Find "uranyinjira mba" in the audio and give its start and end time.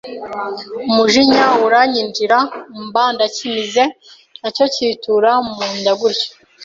1.65-3.03